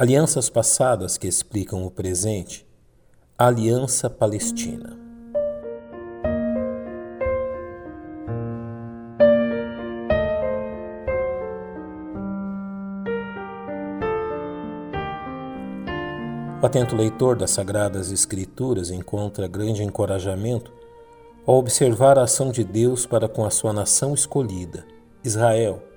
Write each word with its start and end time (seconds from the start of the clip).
Alianças 0.00 0.48
passadas 0.48 1.18
que 1.18 1.28
explicam 1.28 1.84
o 1.84 1.90
presente. 1.90 2.66
Aliança 3.36 4.08
Palestina. 4.08 4.98
O 16.62 16.64
atento 16.64 16.96
leitor 16.96 17.36
das 17.36 17.50
Sagradas 17.50 18.10
Escrituras 18.10 18.90
encontra 18.90 19.46
grande 19.46 19.82
encorajamento 19.82 20.72
ao 21.46 21.56
observar 21.56 22.18
a 22.18 22.22
ação 22.22 22.50
de 22.50 22.64
Deus 22.64 23.04
para 23.04 23.28
com 23.28 23.44
a 23.44 23.50
sua 23.50 23.74
nação 23.74 24.14
escolhida, 24.14 24.86
Israel 25.22 25.89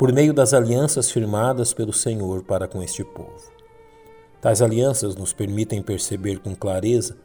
por 0.00 0.14
meio 0.14 0.32
das 0.32 0.54
alianças 0.54 1.10
firmadas 1.10 1.74
pelo 1.74 1.92
Senhor 1.92 2.42
para 2.42 2.66
com 2.66 2.82
este 2.82 3.04
povo. 3.04 3.52
Tais 4.40 4.62
alianças 4.62 5.14
nos 5.14 5.34
permitem 5.34 5.82
perceber 5.82 6.38
com 6.38 6.56
clareza 6.56 7.18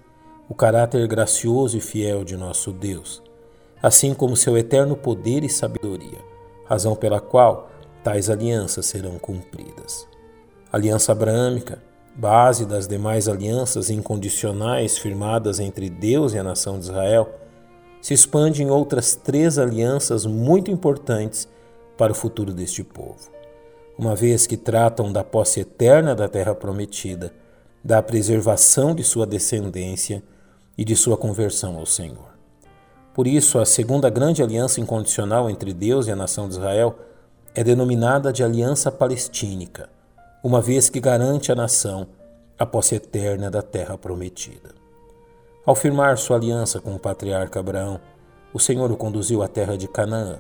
o 0.49 0.54
caráter 0.54 1.08
gracioso 1.08 1.77
e 1.77 1.80
fiel 1.80 2.26
de 2.26 2.35
nosso 2.35 2.73
Deus, 2.73 3.23
assim 3.82 4.13
como 4.13 4.35
seu 4.35 4.58
eterno 4.58 4.98
poder 4.98 5.41
e 5.46 5.49
sabedoria, 5.49 6.20
razão 6.66 6.98
pela 6.98 7.22
qual 7.22 7.70
tais 8.04 8.30
alianças 8.30 8.88
serão 8.88 9.18
cumpridas. 9.20 10.05
aliança 10.70 11.13
abrâmica, 11.13 11.82
base 12.13 12.66
das 12.66 12.90
demais 12.90 13.30
alianças 13.30 13.90
incondicionais 13.90 14.98
firmadas 14.98 15.62
entre 15.62 15.90
Deus 15.90 16.34
e 16.34 16.38
a 16.38 16.44
nação 16.44 16.77
de 16.77 16.88
Israel, 16.88 17.40
se 18.02 18.13
expande 18.13 18.62
em 18.62 18.70
outras 18.70 19.16
três 19.16 19.57
alianças 19.57 20.26
muito 20.26 20.70
importantes 20.70 21.48
para 21.98 22.12
o 22.12 22.16
futuro 22.16 22.54
deste 22.54 22.84
povo, 22.84 23.31
uma 23.98 24.16
vez 24.16 24.45
que 24.45 24.58
tratam 24.58 25.12
da 25.12 25.23
posse 25.23 25.62
eterna 25.62 26.16
da 26.16 26.27
terra 26.27 26.54
prometida, 26.54 27.34
da 27.84 28.02
preservação 28.02 28.95
de 28.95 29.04
sua 29.04 29.26
descendência 29.26 30.23
e 30.77 30.84
de 30.84 30.96
sua 30.96 31.18
conversão 31.18 31.77
ao 31.77 31.85
Senhor. 31.85 32.35
Por 33.13 33.27
isso, 33.27 33.60
a 33.60 33.66
segunda 33.66 34.10
grande 34.10 34.43
aliança 34.43 34.82
incondicional 34.82 35.49
entre 35.49 35.73
Deus 35.73 36.07
e 36.07 36.12
a 36.12 36.16
nação 36.16 36.49
de 36.49 36.55
Israel 36.55 36.98
é 37.54 37.63
denominada 37.63 38.34
de 38.34 38.43
Aliança 38.43 38.91
Palestínica, 38.91 39.90
uma 40.43 40.62
vez 40.62 40.90
que 40.90 40.99
garante 40.99 41.51
à 41.51 41.55
nação 41.55 42.07
a 42.60 42.66
posse 42.66 42.96
eterna 42.96 43.49
da 43.49 43.62
terra 43.62 43.98
prometida. 43.98 44.76
Ao 45.66 45.73
firmar 45.73 46.18
sua 46.18 46.35
aliança 46.35 46.82
com 46.82 46.93
o 46.93 46.99
patriarca 46.99 47.60
Abraão, 47.60 47.99
o 48.54 48.60
Senhor 48.60 48.91
o 48.91 48.98
conduziu 48.98 49.41
à 49.41 49.48
terra 49.48 49.77
de 49.77 49.88
Canaã, 49.88 50.40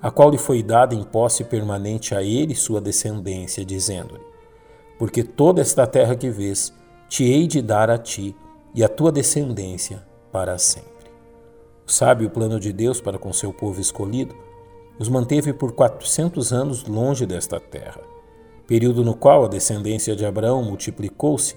a 0.00 0.10
qual 0.10 0.30
lhe 0.30 0.38
foi 0.38 0.62
dada 0.62 0.94
em 0.94 1.02
posse 1.02 1.44
permanente 1.44 2.14
a 2.14 2.22
ele 2.22 2.52
e 2.52 2.56
sua 2.56 2.80
descendência, 2.80 3.64
dizendo-lhe: 3.64 4.24
Porque 4.98 5.22
toda 5.22 5.60
esta 5.60 5.86
terra 5.86 6.14
que 6.14 6.30
vês, 6.30 6.72
te 7.08 7.24
hei 7.24 7.46
de 7.46 7.62
dar 7.62 7.90
a 7.90 7.98
ti 7.98 8.36
e 8.74 8.84
à 8.84 8.88
tua 8.88 9.10
descendência 9.10 10.04
para 10.30 10.58
sempre. 10.58 11.10
O 11.86 11.90
sábio 11.90 12.28
plano 12.28 12.58
de 12.58 12.72
Deus 12.72 13.00
para 13.00 13.18
com 13.18 13.32
seu 13.32 13.52
povo 13.52 13.80
escolhido 13.80 14.34
os 14.98 15.08
manteve 15.08 15.52
por 15.52 15.72
quatrocentos 15.72 16.52
anos 16.52 16.84
longe 16.84 17.26
desta 17.26 17.60
terra, 17.60 18.00
período 18.66 19.04
no 19.04 19.14
qual 19.14 19.44
a 19.44 19.48
descendência 19.48 20.16
de 20.16 20.24
Abraão 20.24 20.62
multiplicou-se 20.62 21.54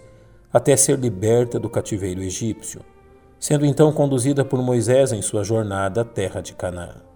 até 0.52 0.76
ser 0.76 1.00
liberta 1.00 1.60
do 1.60 1.70
cativeiro 1.70 2.22
egípcio, 2.22 2.82
sendo 3.40 3.66
então 3.66 3.92
conduzida 3.92 4.44
por 4.44 4.62
Moisés 4.62 5.12
em 5.12 5.22
sua 5.22 5.44
jornada 5.44 6.02
à 6.02 6.06
terra 6.06 6.42
de 6.42 6.54
Canaã. 6.54 7.09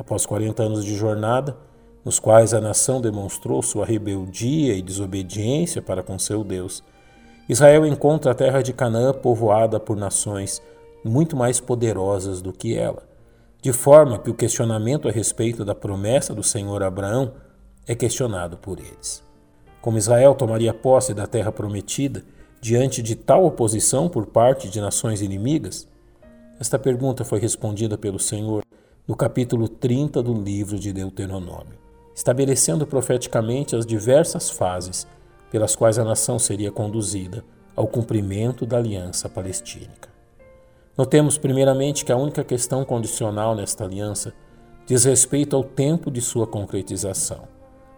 Após 0.00 0.24
40 0.24 0.62
anos 0.62 0.82
de 0.82 0.96
jornada, 0.96 1.54
nos 2.02 2.18
quais 2.18 2.54
a 2.54 2.60
nação 2.60 3.02
demonstrou 3.02 3.60
sua 3.60 3.84
rebeldia 3.84 4.72
e 4.72 4.80
desobediência 4.80 5.82
para 5.82 6.02
com 6.02 6.18
seu 6.18 6.42
Deus, 6.42 6.82
Israel 7.46 7.84
encontra 7.84 8.30
a 8.30 8.34
terra 8.34 8.62
de 8.62 8.72
Canaã 8.72 9.12
povoada 9.12 9.78
por 9.78 9.98
nações 9.98 10.62
muito 11.04 11.36
mais 11.36 11.60
poderosas 11.60 12.40
do 12.40 12.50
que 12.50 12.74
ela, 12.74 13.02
de 13.60 13.74
forma 13.74 14.18
que 14.18 14.30
o 14.30 14.34
questionamento 14.34 15.06
a 15.06 15.12
respeito 15.12 15.66
da 15.66 15.74
promessa 15.74 16.34
do 16.34 16.42
Senhor 16.42 16.82
Abraão 16.82 17.34
é 17.86 17.94
questionado 17.94 18.56
por 18.56 18.78
eles. 18.78 19.22
Como 19.82 19.98
Israel 19.98 20.34
tomaria 20.34 20.72
posse 20.72 21.12
da 21.12 21.26
terra 21.26 21.52
prometida 21.52 22.24
diante 22.58 23.02
de 23.02 23.14
tal 23.14 23.44
oposição 23.44 24.08
por 24.08 24.24
parte 24.24 24.70
de 24.70 24.80
nações 24.80 25.20
inimigas? 25.20 25.86
Esta 26.58 26.78
pergunta 26.78 27.22
foi 27.22 27.38
respondida 27.38 27.98
pelo 27.98 28.18
Senhor 28.18 28.64
no 29.10 29.16
capítulo 29.16 29.68
30 29.68 30.22
do 30.22 30.32
livro 30.32 30.78
de 30.78 30.92
Deuteronômio, 30.92 31.76
estabelecendo 32.14 32.86
profeticamente 32.86 33.74
as 33.74 33.84
diversas 33.84 34.48
fases 34.48 35.04
pelas 35.50 35.74
quais 35.74 35.98
a 35.98 36.04
nação 36.04 36.38
seria 36.38 36.70
conduzida 36.70 37.44
ao 37.74 37.88
cumprimento 37.88 38.64
da 38.64 38.76
aliança 38.76 39.28
palestínica. 39.28 40.08
Notemos 40.96 41.36
primeiramente 41.36 42.04
que 42.04 42.12
a 42.12 42.16
única 42.16 42.44
questão 42.44 42.84
condicional 42.84 43.52
nesta 43.56 43.82
aliança 43.82 44.32
diz 44.86 45.02
respeito 45.02 45.56
ao 45.56 45.64
tempo 45.64 46.08
de 46.08 46.20
sua 46.20 46.46
concretização, 46.46 47.48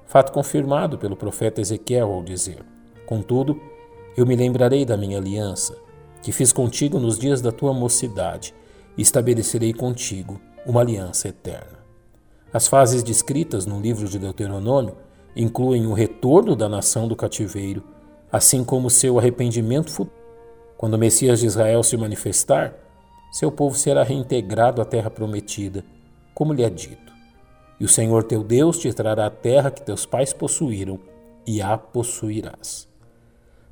fato 0.06 0.32
confirmado 0.32 0.96
pelo 0.96 1.14
profeta 1.14 1.60
Ezequiel 1.60 2.10
ao 2.10 2.22
dizer: 2.22 2.64
Contudo, 3.04 3.60
eu 4.16 4.24
me 4.24 4.34
lembrarei 4.34 4.86
da 4.86 4.96
minha 4.96 5.18
aliança, 5.18 5.76
que 6.22 6.32
fiz 6.32 6.54
contigo 6.54 6.98
nos 6.98 7.18
dias 7.18 7.42
da 7.42 7.52
tua 7.52 7.74
mocidade, 7.74 8.54
e 8.96 9.02
estabelecerei 9.02 9.74
contigo 9.74 10.40
uma 10.66 10.80
aliança 10.80 11.28
eterna. 11.28 11.78
As 12.52 12.68
fases 12.68 13.02
descritas 13.02 13.66
no 13.66 13.80
livro 13.80 14.08
de 14.08 14.18
Deuteronômio 14.18 14.96
incluem 15.34 15.86
o 15.86 15.92
retorno 15.92 16.54
da 16.54 16.68
nação 16.68 17.08
do 17.08 17.16
cativeiro, 17.16 17.82
assim 18.30 18.62
como 18.62 18.90
seu 18.90 19.18
arrependimento 19.18 19.90
futuro. 19.90 20.22
Quando 20.76 20.94
o 20.94 20.98
Messias 20.98 21.40
de 21.40 21.46
Israel 21.46 21.82
se 21.82 21.96
manifestar, 21.96 22.74
seu 23.30 23.50
povo 23.50 23.76
será 23.76 24.02
reintegrado 24.02 24.82
à 24.82 24.84
terra 24.84 25.10
prometida, 25.10 25.84
como 26.34 26.52
lhe 26.52 26.62
é 26.62 26.68
dito. 26.68 27.12
E 27.80 27.84
o 27.84 27.88
Senhor 27.88 28.24
teu 28.24 28.42
Deus 28.42 28.78
te 28.78 28.92
trará 28.92 29.26
a 29.26 29.30
terra 29.30 29.70
que 29.70 29.82
teus 29.82 30.04
pais 30.04 30.32
possuíram, 30.32 30.98
e 31.46 31.60
a 31.60 31.76
possuirás. 31.76 32.88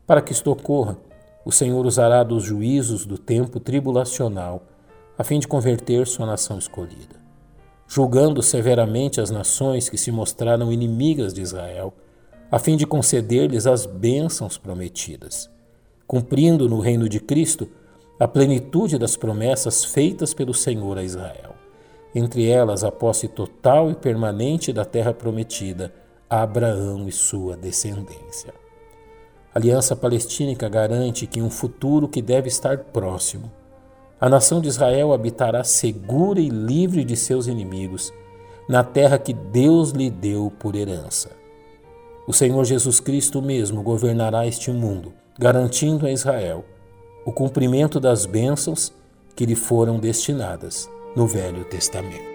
Para 0.06 0.20
que 0.20 0.32
isto 0.32 0.50
ocorra, 0.50 0.98
o 1.44 1.52
Senhor 1.52 1.86
usará 1.86 2.22
dos 2.22 2.42
juízos 2.42 3.06
do 3.06 3.16
tempo 3.16 3.60
tribulacional 3.60 4.62
a 5.20 5.22
fim 5.22 5.38
de 5.38 5.46
converter 5.46 6.06
sua 6.06 6.24
nação 6.24 6.56
escolhida. 6.56 7.20
Julgando 7.86 8.42
severamente 8.42 9.20
as 9.20 9.30
nações 9.30 9.86
que 9.86 9.98
se 9.98 10.10
mostraram 10.10 10.72
inimigas 10.72 11.34
de 11.34 11.42
Israel, 11.42 11.92
a 12.50 12.58
fim 12.58 12.74
de 12.74 12.86
conceder-lhes 12.86 13.66
as 13.66 13.84
bênçãos 13.84 14.56
prometidas, 14.56 15.50
cumprindo 16.06 16.70
no 16.70 16.80
reino 16.80 17.06
de 17.06 17.20
Cristo 17.20 17.68
a 18.18 18.26
plenitude 18.26 18.96
das 18.96 19.14
promessas 19.14 19.84
feitas 19.84 20.32
pelo 20.32 20.54
Senhor 20.54 20.96
a 20.96 21.02
Israel, 21.02 21.54
entre 22.14 22.48
elas 22.48 22.82
a 22.82 22.90
posse 22.90 23.28
total 23.28 23.90
e 23.90 23.94
permanente 23.94 24.72
da 24.72 24.86
terra 24.86 25.12
prometida 25.12 25.92
a 26.30 26.40
Abraão 26.40 27.06
e 27.06 27.12
sua 27.12 27.58
descendência. 27.58 28.54
A 29.54 29.58
aliança 29.58 29.94
palestínica 29.94 30.66
garante 30.66 31.26
que 31.26 31.42
um 31.42 31.50
futuro 31.50 32.08
que 32.08 32.22
deve 32.22 32.48
estar 32.48 32.78
próximo 32.84 33.59
a 34.20 34.28
nação 34.28 34.60
de 34.60 34.68
Israel 34.68 35.12
habitará 35.12 35.64
segura 35.64 36.40
e 36.40 36.50
livre 36.50 37.04
de 37.04 37.16
seus 37.16 37.46
inimigos, 37.46 38.12
na 38.68 38.84
terra 38.84 39.18
que 39.18 39.32
Deus 39.32 39.90
lhe 39.90 40.10
deu 40.10 40.52
por 40.58 40.76
herança. 40.76 41.30
O 42.26 42.32
Senhor 42.32 42.64
Jesus 42.64 43.00
Cristo 43.00 43.40
mesmo 43.40 43.82
governará 43.82 44.46
este 44.46 44.70
mundo, 44.70 45.12
garantindo 45.38 46.06
a 46.06 46.12
Israel 46.12 46.64
o 47.24 47.32
cumprimento 47.32 47.98
das 47.98 48.26
bênçãos 48.26 48.92
que 49.34 49.46
lhe 49.46 49.56
foram 49.56 49.98
destinadas 49.98 50.88
no 51.16 51.26
Velho 51.26 51.64
Testamento. 51.64 52.29